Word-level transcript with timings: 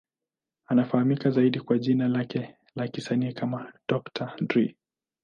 Anafahamika 0.65 1.29
zaidi 1.31 1.59
kwa 1.59 1.77
jina 1.77 2.07
lake 2.07 2.55
la 2.75 2.87
kisanii 2.87 3.33
kama 3.33 3.73
Dr. 3.87 4.35
Dre. 4.41 4.77